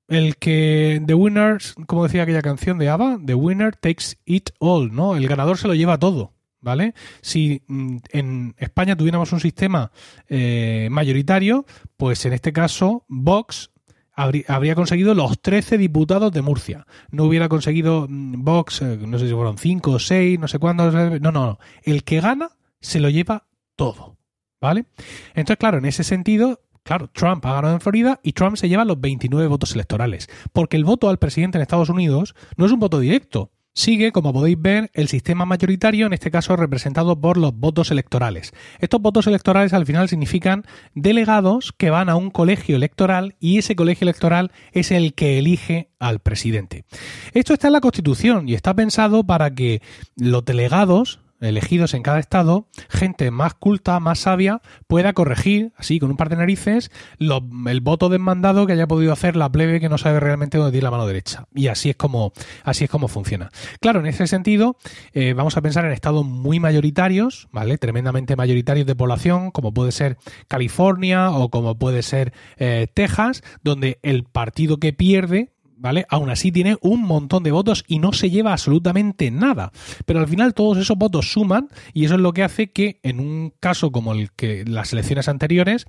[0.09, 4.95] el que The Winners, como decía aquella canción de ABBA, The Winner takes it all,
[4.95, 5.15] ¿no?
[5.15, 6.95] El ganador se lo lleva todo, ¿vale?
[7.21, 9.93] Si mm, en España tuviéramos un sistema
[10.29, 11.67] eh, mayoritario,
[11.97, 13.71] pues en este caso Vox
[14.19, 16.87] habría, conseguido los 13 diputados de Murcia.
[17.11, 20.59] No hubiera conseguido mm, Vox, eh, no sé si fueron 5 o 6, no sé
[20.59, 20.93] cuántos.
[20.95, 21.59] No, no, no.
[21.83, 24.17] El que gana se lo lleva todo,
[24.61, 24.87] ¿vale?
[25.35, 28.87] Entonces, claro, en ese sentido, Claro, Trump ha ganado en Florida y Trump se lleva
[28.87, 32.81] los 29 votos electorales, porque el voto al presidente en Estados Unidos no es un
[32.81, 33.53] voto directo.
[33.75, 38.55] Sigue, como podéis ver, el sistema mayoritario, en este caso representado por los votos electorales.
[38.79, 43.77] Estos votos electorales al final significan delegados que van a un colegio electoral y ese
[43.77, 46.87] colegio electoral es el que elige al presidente.
[47.35, 49.83] Esto está en la Constitución y está pensado para que
[50.17, 56.11] los delegados elegidos en cada estado, gente más culta, más sabia, pueda corregir, así con
[56.11, 59.99] un par de narices, el voto desmandado que haya podido hacer la plebe que no
[59.99, 61.47] sabe realmente dónde tiene la mano derecha.
[61.55, 62.33] Y así es como,
[62.65, 63.51] así es como funciona.
[63.81, 64.77] Claro, en ese sentido,
[65.13, 67.79] eh, vamos a pensar en estados muy mayoritarios, ¿vale?
[67.79, 73.99] Tremendamente mayoritarios de población, como puede ser California o como puede ser eh, Texas, donde
[74.03, 76.07] el partido que pierde ¿vale?
[76.09, 79.73] Aún así tiene un montón de votos y no se lleva absolutamente nada.
[80.07, 83.21] Pero al final todos esos votos suman y eso es lo que hace que en
[83.21, 85.87] un caso como el que las elecciones anteriores,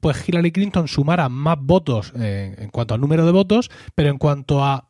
[0.00, 4.18] pues Hillary Clinton sumara más votos eh, en cuanto al número de votos, pero en
[4.18, 4.88] cuanto a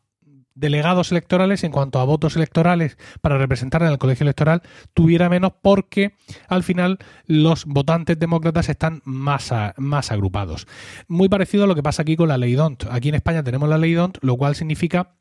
[0.59, 4.63] delegados electorales en cuanto a votos electorales para representar en el colegio electoral
[4.95, 6.17] tuviera menos porque
[6.49, 10.67] al final los votantes demócratas están más, más agrupados.
[11.07, 12.85] Muy parecido a lo que pasa aquí con la ley DONT.
[12.91, 15.15] Aquí en España tenemos la ley DONT, lo cual significa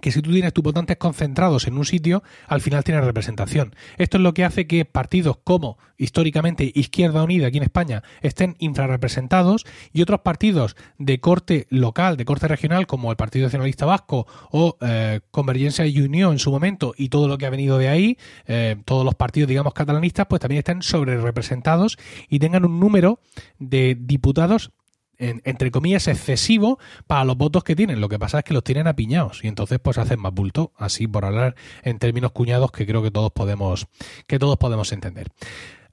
[0.00, 3.74] que si tú tienes tus votantes concentrados en un sitio, al final tienes representación.
[3.98, 8.56] Esto es lo que hace que partidos como históricamente Izquierda Unida aquí en España estén
[8.58, 14.26] infrarrepresentados y otros partidos de corte local, de corte regional, como el Partido Nacionalista Vasco
[14.50, 17.88] o eh, Convergencia y Unión en su momento y todo lo que ha venido de
[17.88, 21.98] ahí, eh, todos los partidos, digamos, catalanistas, pues también estén sobre representados
[22.28, 23.20] y tengan un número
[23.58, 24.72] de diputados
[25.20, 28.00] entre comillas, excesivo para los votos que tienen.
[28.00, 31.06] Lo que pasa es que los tienen apiñados y entonces pues hacen más bulto, así
[31.06, 33.86] por hablar en términos cuñados que creo que todos podemos,
[34.26, 35.28] que todos podemos entender.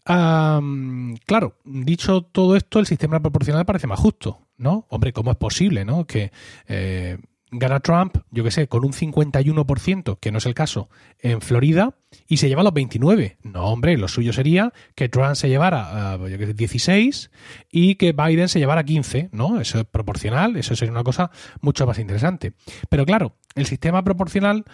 [0.06, 4.86] claro, dicho todo esto, el sistema proporcional parece más justo, ¿no?
[4.90, 6.06] Hombre, ¿cómo es posible, no?
[6.06, 6.32] Que
[6.68, 7.18] eh,
[7.52, 11.96] gana Trump, yo qué sé, con un 51%, que no es el caso, en Florida,
[12.28, 13.38] y se lleva los 29.
[13.44, 17.32] No, hombre, lo suyo sería que Trump se llevara uh, yo 16
[17.72, 19.62] y que Biden se llevara 15, ¿no?
[19.62, 21.32] Eso es proporcional, eso sería una cosa
[21.62, 22.54] mucho más interesante.
[22.90, 24.66] Pero claro, el sistema proporcional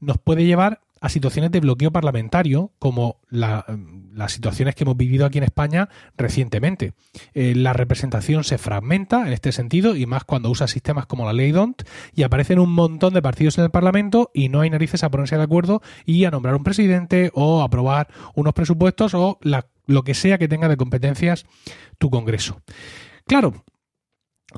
[0.00, 5.36] nos puede llevar a situaciones de bloqueo parlamentario, como las situaciones que hemos vivido aquí
[5.36, 6.94] en España recientemente.
[7.34, 11.34] Eh, la representación se fragmenta en este sentido, y más cuando usa sistemas como la
[11.34, 11.82] ley DONT,
[12.14, 15.36] y aparecen un montón de partidos en el Parlamento y no hay narices a ponerse
[15.36, 19.38] de acuerdo y a nombrar un presidente o aprobar unos presupuestos o
[19.84, 21.44] lo que sea que tenga de competencias
[21.98, 22.62] tu Congreso.
[23.26, 23.62] Claro,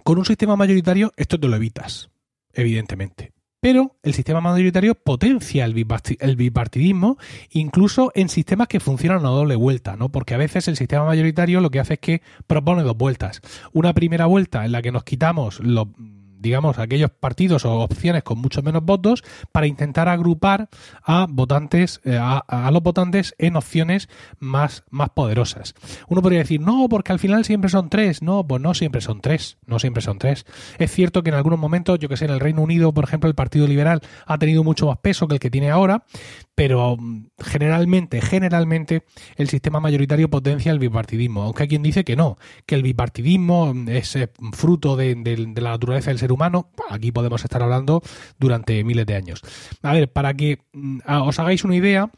[0.04, 2.08] con un sistema mayoritario esto te lo evitas,
[2.52, 7.18] evidentemente pero el sistema mayoritario potencia el, bipartidismo
[7.50, 10.10] incluso en sistemas que funcionan a doble vuelta, ¿no?
[10.10, 13.40] Porque a veces el sistema mayoritario lo que hace es que propone dos vueltas.
[13.72, 15.88] Una primera vuelta en la que nos quitamos los
[16.38, 20.68] digamos, aquellos partidos o opciones con muchos menos votos para intentar agrupar
[21.02, 25.74] a votantes, eh, a, los votantes en opciones más, más poderosas.
[26.08, 28.22] Uno podría decir, no, porque al final siempre son tres.
[28.22, 29.58] No, pues no siempre son tres.
[29.66, 30.46] No siempre son tres.
[30.78, 33.28] Es cierto que en algunos momentos, yo que sé, en el Reino Unido, por ejemplo,
[33.28, 36.04] el Partido Liberal ha tenido mucho más peso que el que tiene ahora,
[36.56, 39.04] pero mm, generalmente, generalmente
[39.36, 43.72] el sistema mayoritario potencia el bipartidismo, aunque hay quien dice que no, que el bipartidismo
[43.86, 48.02] es eh, fruto de, de la naturaleza del ser humano, aquí podemos estar hablando
[48.40, 49.42] durante miles de años.
[49.82, 52.10] A ver, para que mm, os hagáis una idea,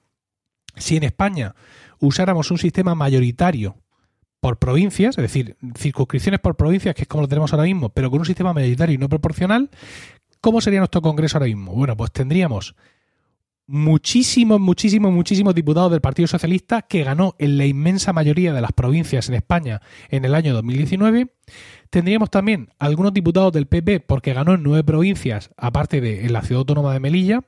[0.76, 1.54] si en España
[1.98, 3.76] usáramos un sistema mayoritario
[4.40, 8.08] por provincias, es decir, circunscripciones por provincias, que es como lo tenemos ahora mismo, pero
[8.08, 9.68] con un sistema mayoritario y no proporcional,
[10.40, 11.72] ¿cómo sería nuestro Congreso ahora mismo?
[11.72, 12.76] Bueno, pues tendríamos
[13.68, 18.72] muchísimos, muchísimos, muchísimos diputados del Partido Socialista que ganó en la inmensa mayoría de las
[18.72, 21.28] provincias en España en el año 2019.
[21.90, 26.42] Tendríamos también algunos diputados del PP porque ganó en nueve provincias, aparte de en la
[26.42, 27.42] ciudad autónoma de Melilla.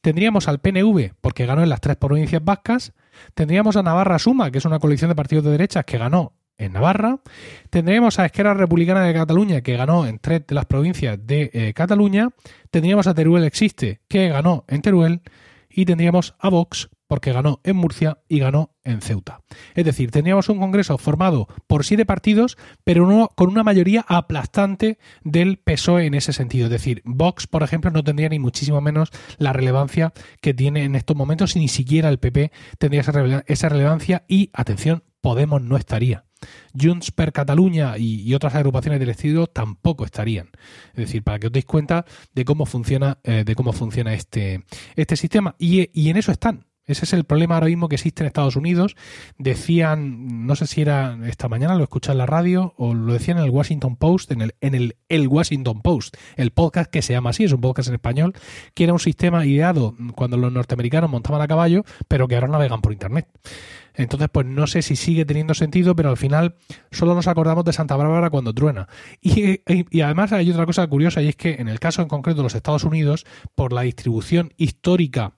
[0.00, 2.94] Tendríamos al PNV porque ganó en las tres provincias vascas.
[3.34, 6.72] Tendríamos a Navarra Suma, que es una coalición de partidos de derechas que ganó en
[6.72, 7.20] Navarra.
[7.68, 11.72] Tendríamos a Esquerra Republicana de Cataluña, que ganó en tres de las provincias de eh,
[11.74, 12.30] Cataluña.
[12.70, 15.20] Tendríamos a Teruel Existe, que ganó en Teruel.
[15.78, 19.42] Y tendríamos a Vox, porque ganó en Murcia y ganó en Ceuta.
[19.76, 24.98] Es decir, tendríamos un Congreso formado por siete partidos, pero no, con una mayoría aplastante
[25.22, 26.64] del PSOE en ese sentido.
[26.64, 30.96] Es decir, Vox, por ejemplo, no tendría ni muchísimo menos la relevancia que tiene en
[30.96, 33.02] estos momentos, y ni siquiera el PP tendría
[33.46, 36.27] esa relevancia y, atención, Podemos no estaría.
[36.78, 40.50] Junts per Cataluña y, otras agrupaciones del estilo tampoco estarían.
[40.90, 44.64] Es decir, para que os deis cuenta de cómo funciona, eh, de cómo funciona este,
[44.94, 45.56] este sistema.
[45.58, 46.67] Y, y en eso están.
[46.88, 48.96] Ese es el problema ahora mismo que existe en Estados Unidos.
[49.36, 53.38] Decían, no sé si era esta mañana, lo escuché en la radio, o lo decían
[53.38, 57.44] en el Washington Post, en el, el Washington Post, el podcast que se llama así,
[57.44, 58.34] es un podcast en español,
[58.74, 62.80] que era un sistema ideado cuando los norteamericanos montaban a caballo, pero que ahora navegan
[62.80, 63.28] por Internet.
[63.98, 66.54] Entonces, pues no sé si sigue teniendo sentido, pero al final
[66.92, 68.88] solo nos acordamos de Santa Bárbara cuando truena.
[69.20, 72.38] Y, y, además hay otra cosa curiosa, y es que en el caso en concreto
[72.38, 75.37] de los Estados Unidos, por la distribución histórica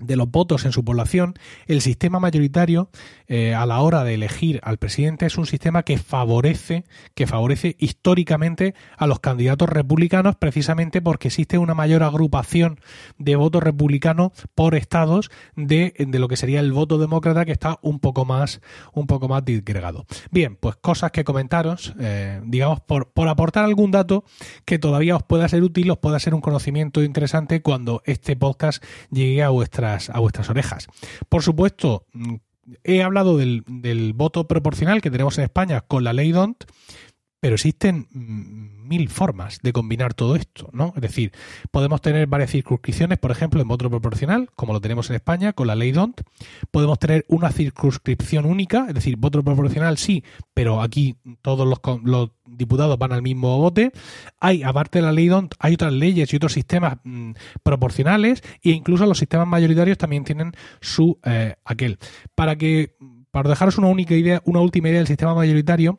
[0.00, 1.34] de los votos en su población,
[1.66, 2.88] el sistema mayoritario
[3.28, 6.84] eh, a la hora de elegir al presidente es un sistema que favorece,
[7.14, 12.80] que favorece históricamente a los candidatos republicanos, precisamente porque existe una mayor agrupación
[13.18, 17.78] de votos republicanos por estados de, de lo que sería el voto demócrata, que está
[17.82, 18.60] un poco más,
[18.92, 20.06] un poco más disgregado.
[20.30, 24.24] Bien, pues cosas que comentaros, eh, digamos, por, por aportar algún dato
[24.64, 28.84] que todavía os pueda ser útil, os pueda ser un conocimiento interesante cuando este podcast
[29.10, 30.88] llegue a vuestra a vuestras orejas.
[31.28, 32.34] Por supuesto, mm,
[32.82, 36.64] he hablado del, del voto proporcional que tenemos en España con la ley DONT,
[37.40, 38.53] pero existen mm,
[38.94, 40.92] mil formas de combinar todo esto, ¿no?
[40.94, 41.32] Es decir,
[41.70, 45.66] podemos tener varias circunscripciones, por ejemplo, en voto proporcional, como lo tenemos en España con
[45.66, 46.20] la ley DONT.
[46.70, 50.22] Podemos tener una circunscripción única, es decir, voto proporcional sí,
[50.54, 53.90] pero aquí todos los, los diputados van al mismo bote.
[54.38, 58.70] Hay, aparte de la ley DONT, hay otras leyes y otros sistemas mm, proporcionales e
[58.70, 61.98] incluso los sistemas mayoritarios también tienen su eh, aquel.
[62.36, 62.94] Para que
[63.34, 65.98] para dejaros una única idea, una última idea del sistema mayoritario,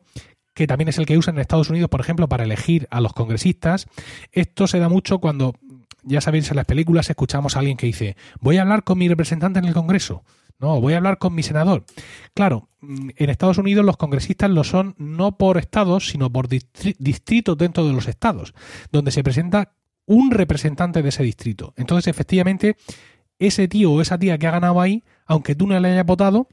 [0.56, 3.12] que también es el que usan en Estados Unidos, por ejemplo, para elegir a los
[3.12, 3.86] congresistas.
[4.32, 5.54] Esto se da mucho cuando,
[6.02, 9.06] ya sabéis, en las películas escuchamos a alguien que dice, voy a hablar con mi
[9.06, 10.24] representante en el Congreso.
[10.58, 11.84] No, voy a hablar con mi senador.
[12.32, 17.58] Claro, mm, en Estados Unidos los congresistas lo son no por estados, sino por distritos
[17.58, 18.54] dentro de los estados,
[18.90, 19.74] donde se presenta
[20.06, 21.74] un representante de ese distrito.
[21.76, 22.78] Entonces, efectivamente,
[23.38, 26.48] ese tío o esa tía que ha ganado ahí, aunque tú no le hayas votado,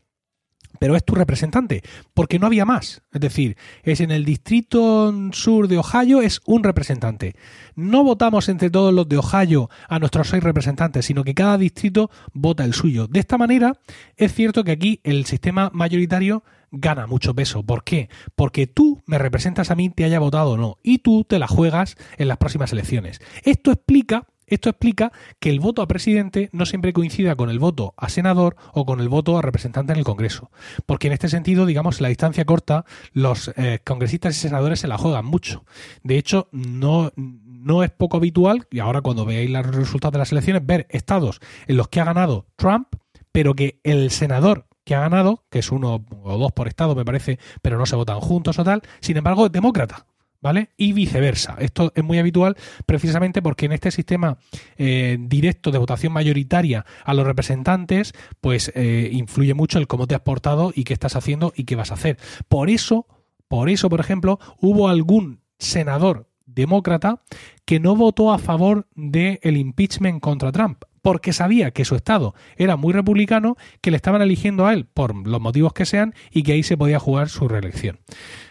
[0.83, 1.81] pero es tu representante,
[2.13, 3.03] porque no había más.
[3.13, 7.37] Es decir, es en el distrito sur de Ohio, es un representante.
[7.73, 12.11] No votamos entre todos los de Ohio a nuestros seis representantes, sino que cada distrito
[12.33, 13.07] vota el suyo.
[13.07, 13.79] De esta manera,
[14.17, 17.63] es cierto que aquí el sistema mayoritario gana mucho peso.
[17.63, 18.09] ¿Por qué?
[18.35, 21.47] Porque tú me representas a mí, te haya votado o no, y tú te la
[21.47, 23.21] juegas en las próximas elecciones.
[23.45, 27.93] Esto explica esto explica que el voto a presidente no siempre coincida con el voto
[27.97, 30.51] a senador o con el voto a representante en el Congreso.
[30.85, 34.97] Porque en este sentido, digamos, la distancia corta, los eh, congresistas y senadores se la
[34.97, 35.65] juegan mucho.
[36.03, 40.31] De hecho, no, no es poco habitual, y ahora cuando veáis los resultados de las
[40.31, 42.87] elecciones, ver estados en los que ha ganado Trump,
[43.31, 47.05] pero que el senador que ha ganado, que es uno o dos por estado, me
[47.05, 50.05] parece, pero no se votan juntos o tal, sin embargo, es demócrata.
[50.43, 50.69] ¿Vale?
[50.75, 51.55] Y viceversa.
[51.57, 54.37] Esto es muy habitual precisamente porque en este sistema
[54.77, 60.15] eh, directo de votación mayoritaria a los representantes, pues eh, influye mucho el cómo te
[60.15, 62.17] has portado y qué estás haciendo y qué vas a hacer.
[62.49, 63.07] Por eso,
[63.47, 67.21] por eso, por ejemplo, hubo algún senador demócrata
[67.63, 72.75] que no votó a favor del impeachment contra Trump porque sabía que su estado era
[72.75, 76.53] muy republicano, que le estaban eligiendo a él por los motivos que sean y que
[76.53, 77.99] ahí se podía jugar su reelección.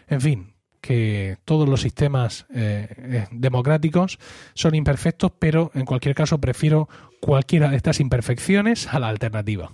[0.06, 0.51] En fin,
[0.82, 4.18] que todos los sistemas eh, eh, democráticos
[4.52, 6.88] son imperfectos, pero en cualquier caso prefiero
[7.20, 9.70] cualquiera de estas imperfecciones a la alternativa.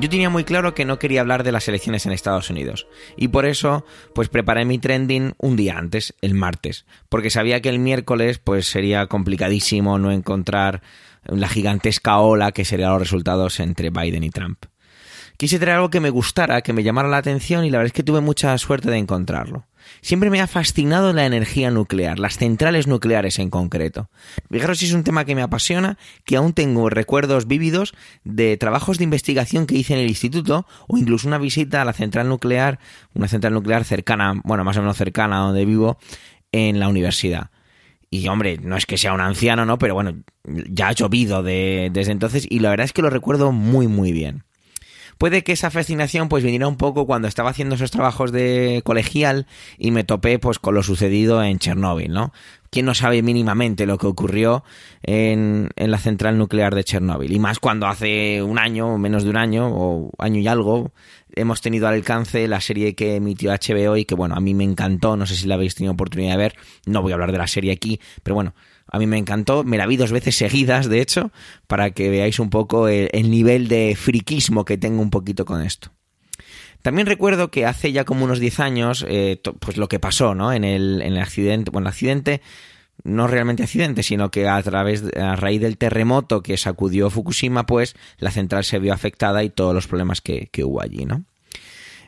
[0.00, 2.86] Yo tenía muy claro que no quería hablar de las elecciones en Estados Unidos
[3.18, 3.84] y por eso
[4.14, 8.66] pues preparé mi trending un día antes, el martes, porque sabía que el miércoles pues
[8.66, 10.80] sería complicadísimo no encontrar
[11.26, 14.64] la gigantesca ola que serían los resultados entre Biden y Trump.
[15.36, 17.92] Quise traer algo que me gustara, que me llamara la atención y la verdad es
[17.92, 19.66] que tuve mucha suerte de encontrarlo.
[20.00, 24.08] Siempre me ha fascinado la energía nuclear, las centrales nucleares en concreto.
[24.50, 28.98] Fijaros si es un tema que me apasiona, que aún tengo recuerdos vívidos de trabajos
[28.98, 32.78] de investigación que hice en el instituto o incluso una visita a la central nuclear,
[33.14, 35.98] una central nuclear cercana, bueno, más o menos cercana a donde vivo,
[36.52, 37.50] en la universidad.
[38.10, 39.78] Y hombre, no es que sea un anciano, ¿no?
[39.78, 43.86] Pero bueno, ya ha llovido desde entonces y la verdad es que lo recuerdo muy,
[43.86, 44.42] muy bien.
[45.20, 49.46] Puede que esa fascinación pues viniera un poco cuando estaba haciendo esos trabajos de colegial
[49.76, 52.32] y me topé pues con lo sucedido en Chernóbil, ¿no?
[52.70, 54.64] ¿Quién no sabe mínimamente lo que ocurrió
[55.02, 57.34] en, en la central nuclear de Chernóbil?
[57.34, 60.90] Y más cuando hace un año, menos de un año, o año y algo,
[61.34, 64.64] hemos tenido al alcance la serie que emitió HBO y que, bueno, a mí me
[64.64, 66.54] encantó, no sé si la habéis tenido oportunidad de ver,
[66.86, 68.54] no voy a hablar de la serie aquí, pero bueno,
[68.90, 71.30] a mí me encantó, me la vi dos veces seguidas, de hecho,
[71.66, 75.92] para que veáis un poco el, nivel de friquismo que tengo un poquito con esto.
[76.82, 80.52] También recuerdo que hace ya como unos 10 años, eh, pues lo que pasó, ¿no?
[80.52, 82.40] En el, en el accidente, bueno, accidente,
[83.04, 87.94] no realmente accidente, sino que a través, a raíz del terremoto que sacudió Fukushima, pues
[88.18, 91.24] la central se vio afectada y todos los problemas que hubo allí, ¿no?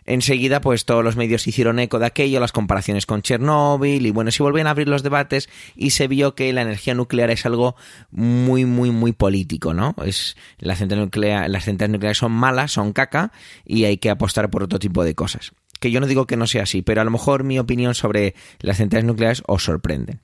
[0.04, 4.30] Enseguida, pues todos los medios hicieron eco de aquello, las comparaciones con Chernóbil, y bueno,
[4.30, 7.76] se volvían a abrir los debates y se vio que la energía nuclear es algo
[8.10, 9.94] muy, muy, muy político, ¿no?
[10.04, 13.32] Es, la central nuclear, las centrales nucleares son malas, son caca,
[13.64, 15.52] y hay que apostar por otro tipo de cosas.
[15.78, 18.34] Que yo no digo que no sea así, pero a lo mejor mi opinión sobre
[18.60, 20.18] las centrales nucleares os sorprende.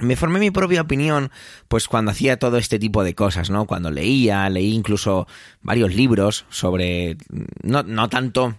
[0.00, 1.30] Me formé mi propia opinión,
[1.68, 3.66] pues cuando hacía todo este tipo de cosas, ¿no?
[3.66, 5.28] Cuando leía, leí incluso
[5.62, 7.16] varios libros sobre,
[7.62, 8.56] no, no tanto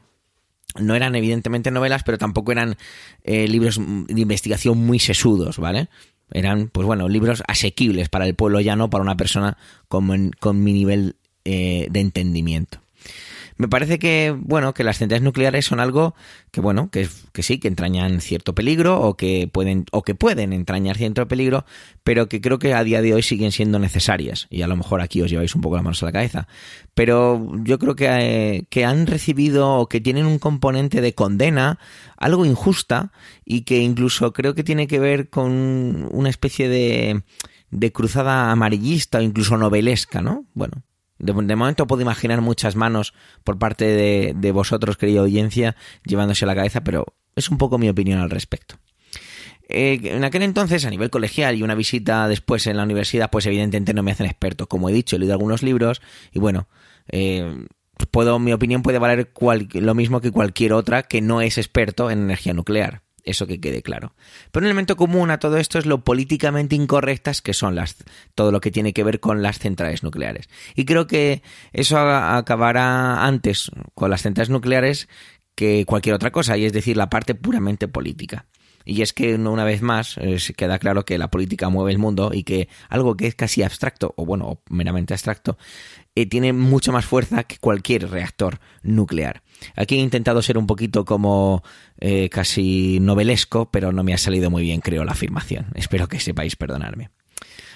[0.80, 2.78] no eran evidentemente novelas, pero tampoco eran
[3.23, 5.89] eh, libros de investigación muy sesudos, ¿vale?
[6.32, 9.57] Eran, pues bueno, libros asequibles para el pueblo llano, para una persona
[9.88, 12.80] con, con mi nivel eh, de entendimiento.
[13.58, 16.14] Me parece que, bueno, que las centrales nucleares son algo
[16.51, 20.51] que, bueno, que, que sí, que entrañan cierto peligro o que pueden, o que pueden
[20.51, 21.66] entrañar cierto peligro,
[22.03, 24.47] pero que creo que a día de hoy siguen siendo necesarias.
[24.49, 26.47] Y a lo mejor aquí os lleváis un poco las manos a la cabeza.
[26.93, 31.80] Pero yo creo que, eh, que han recibido o que tienen un componente de condena,
[32.18, 33.14] algo injusta,
[33.45, 37.24] y que incluso creo que tiene que ver con una especie de
[37.72, 40.45] de cruzada amarillista o incluso novelesca, ¿no?
[40.53, 40.84] Bueno,
[41.18, 43.13] de, momento puedo imaginar muchas manos
[43.43, 43.86] por parte
[44.34, 48.30] de, vosotros, querida audiencia, llevándose a la cabeza, pero es un poco mi opinión al
[48.30, 48.76] respecto.
[49.68, 53.45] Eh, en aquel entonces, a nivel colegial y una visita después en la universidad, pues
[53.45, 54.68] evidentemente no me hacen experto.
[54.68, 56.01] Como he dicho, he leído algunos libros
[56.32, 56.68] y bueno,
[57.07, 57.66] eh,
[58.11, 59.32] puedo, mi opinión puede valer
[59.74, 63.82] lo mismo que cualquier otra que no es experto en energía nuclear eso que quede
[63.82, 64.13] claro.
[64.51, 67.97] Pero un elemento común a todo esto es lo políticamente incorrectas que son las
[68.36, 70.47] todo lo que tiene que ver con las centrales nucleares.
[70.76, 71.41] Y creo que
[71.73, 75.09] eso acabará antes con las centrales nucleares
[75.55, 78.45] que cualquier otra cosa, y es decir, la parte puramente política.
[78.86, 82.32] Y es que una vez más eh, queda claro que la política mueve el mundo
[82.34, 85.57] y que algo que es casi abstracto, o bueno, meramente abstracto,
[86.13, 89.41] eh, tiene mucho más fuerza que cualquier reactor nuclear.
[89.76, 91.64] Aquí he intentado ser un poquito como
[91.99, 95.68] eh, casi novelesco, pero no me ha salido muy bien, creo, la afirmación.
[95.76, 97.10] Espero que sepáis perdonarme.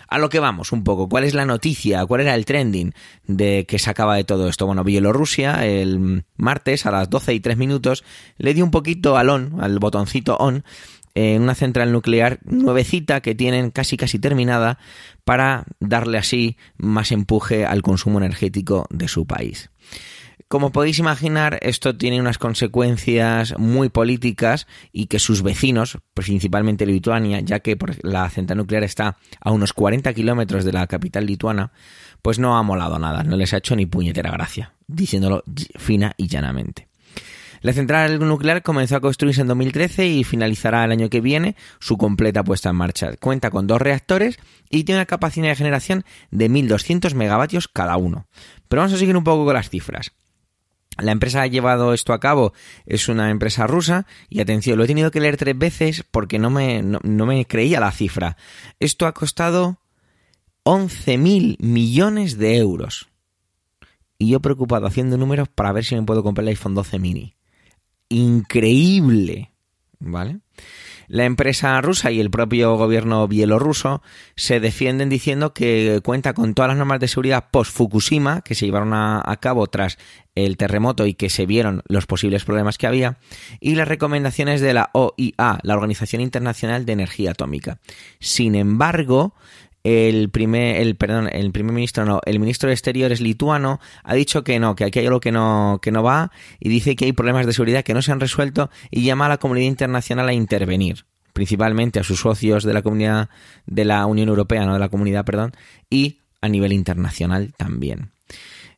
[0.10, 1.08] A lo que vamos, un poco.
[1.08, 2.04] ¿Cuál es la noticia?
[2.06, 2.94] ¿Cuál era el trending
[3.28, 4.66] de que se acaba de todo esto?
[4.66, 8.04] Bueno, Bielorrusia el martes a las 12 y 3 minutos
[8.38, 10.64] le dio un poquito al on, al botoncito on,
[11.14, 14.80] en una central nuclear nuevecita que tienen casi casi terminada
[15.26, 19.70] para darle así más empuje al consumo energético de su país.
[20.50, 27.40] Como podéis imaginar, esto tiene unas consecuencias muy políticas y que sus vecinos, principalmente Lituania,
[27.40, 31.72] ya que la central nuclear está a unos 40 kilómetros de la capital lituana,
[32.24, 35.44] pues no ha molado nada, no les ha hecho ni puñetera gracia, diciéndolo
[35.78, 36.88] fina y llanamente.
[37.62, 41.96] La central nuclear comenzó a construirse en 2013 y finalizará el año que viene su
[41.98, 43.16] completa puesta en marcha.
[43.18, 48.28] Cuenta con dos reactores y tiene una capacidad de generación de 1.200 megavatios cada uno.
[48.68, 50.14] Pero vamos a seguir un poco con las cifras.
[51.02, 52.54] La empresa ha llevado esto a cabo
[52.86, 56.50] es una empresa rusa y atención, lo he tenido que leer tres veces porque no
[56.50, 58.38] me, no, me creía la cifra.
[58.80, 59.80] Esto ha costado
[60.64, 63.10] 11.000 millones de euros.
[64.18, 67.36] Y yo preocupado haciendo números para ver si me puedo comprar el iPhone 12 mini.
[68.10, 69.52] Increíble.
[70.00, 70.40] ¿Vale?
[71.10, 74.04] La empresa rusa y el propio gobierno bielorruso
[74.36, 78.94] se defienden diciendo que cuenta con todas las normas de seguridad post-Fukushima que se llevaron
[78.94, 79.98] a, cabo tras
[80.36, 83.18] el terremoto y que se vieron los posibles problemas que había,
[83.60, 87.80] y las recomendaciones de la OIA, la Organización Internacional de Energía Atómica.
[88.20, 89.34] Sin embargo,
[89.84, 94.44] el primer, el, perdón, el primer ministro no, el ministro de Exteriores lituano ha dicho
[94.44, 97.14] que no, que aquí hay algo que no, que no va y dice que hay
[97.14, 100.34] problemas de seguridad que no se han resuelto y llama a la comunidad internacional a
[100.34, 103.30] intervenir, principalmente a sus socios de la comunidad
[103.66, 105.54] de la Unión Europea, no de la comunidad, perdón,
[105.90, 108.12] y a nivel internacional también.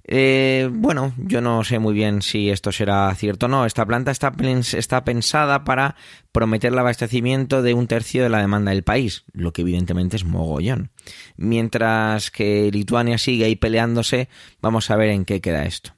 [0.04, 3.66] Eh, bueno, yo no sé muy bien si esto será cierto o no.
[3.66, 4.32] Esta planta está,
[5.04, 5.95] pensada para
[6.32, 10.26] prometer el abastecimiento de un tercio de la demanda del país, lo que evidentemente es
[10.26, 10.91] mogollón.
[11.38, 14.30] Mientras que Lituania sigue ahí peleándose,
[14.62, 15.95] vamos a ver en qué queda esto.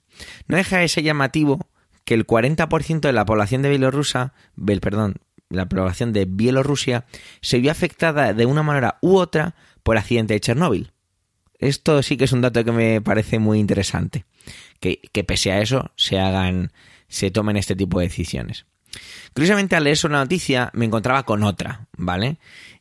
[0.48, 1.70] No deja de ser llamativo
[2.06, 4.34] que el 40% de la población de Bielorrusia,
[4.82, 5.16] perdón,
[5.50, 7.06] la población de Bielorrusia
[7.42, 10.93] se vio afectada de una manera u otra por el accidente de Chernóbil.
[11.64, 14.26] Esto sí que es un dato que me parece muy interesante.
[14.80, 16.74] Que, pese a eso se hagan,
[17.08, 18.66] se tomen este tipo de decisiones.
[19.34, 22.38] Curiosamente, al leer sobre la noticia, me encontraba con otra, ¿vale?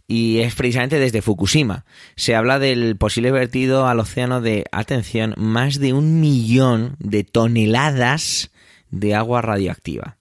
[0.09, 1.85] Y es precisamente desde Fukushima.
[2.16, 8.51] Se habla del posible vertido al océano de, atención, más de un millón de toneladas
[8.91, 10.18] de agua radioactiva.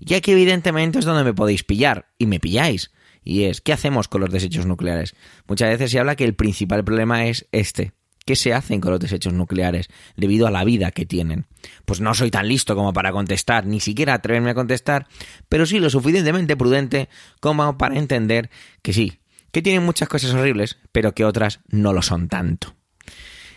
[0.00, 2.90] Y aquí, evidentemente, es donde me podéis pillar, y me pilláis.
[3.22, 5.14] Y es, ¿qué hacemos con los desechos nucleares?
[5.46, 7.92] Muchas veces se habla que el principal problema es este,
[8.24, 11.46] ¿Qué se hacen con los desechos nucleares debido a la vida que tienen?
[11.84, 15.08] Pues no soy tan listo como para contestar, ni siquiera atreverme a contestar,
[15.48, 17.08] pero sí lo suficientemente prudente
[17.40, 18.50] como para entender
[18.82, 19.20] que sí,
[19.52, 22.76] que tienen muchas cosas horribles, pero que otras no lo son tanto.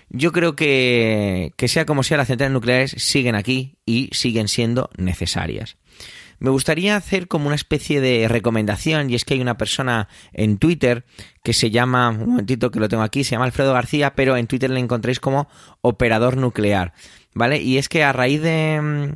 [0.10, 4.90] Yo creo que, que sea como sea, las centrales nucleares siguen aquí y siguen siendo
[4.98, 5.78] necesarias.
[6.44, 10.58] Me gustaría hacer como una especie de recomendación y es que hay una persona en
[10.58, 11.06] Twitter
[11.42, 14.46] que se llama, un momentito que lo tengo aquí, se llama Alfredo García, pero en
[14.48, 15.48] Twitter le encontréis como
[15.80, 16.92] operador nuclear.
[17.34, 17.62] ¿Vale?
[17.62, 19.14] Y es que a raíz de, mm,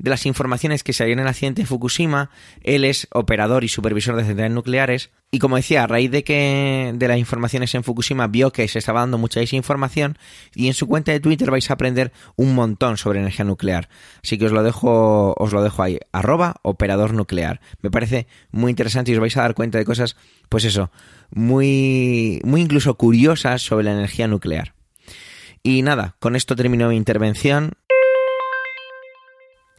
[0.00, 2.30] de las informaciones que salieron en el accidente de Fukushima,
[2.62, 5.10] él es operador y supervisor de centrales nucleares.
[5.30, 8.78] Y como decía, a raíz de que de las informaciones en Fukushima vio que se
[8.78, 10.16] estaba dando mucha desinformación
[10.54, 13.90] y en su cuenta de Twitter vais a aprender un montón sobre energía nuclear.
[14.24, 17.60] Así que os lo dejo, os lo dejo ahí, arroba operador nuclear.
[17.82, 20.16] Me parece muy interesante y os vais a dar cuenta de cosas,
[20.48, 20.90] pues eso,
[21.30, 24.79] muy, muy incluso curiosas sobre la energía nuclear.
[25.62, 27.72] Y nada, con esto termino mi intervención.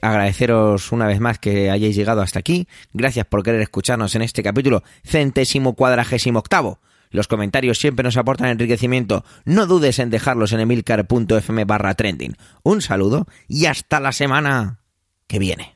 [0.02, 2.68] Agradeceros una vez más que hayáis llegado hasta aquí.
[2.94, 6.80] Gracias por querer escucharnos en este capítulo centésimo cuadragésimo octavo.
[7.12, 9.24] Los comentarios siempre nos aportan enriquecimiento.
[9.46, 12.36] No dudes en dejarlos en emilcar.fm barra trending.
[12.64, 14.80] Un saludo y hasta la semana
[15.28, 15.76] que viene.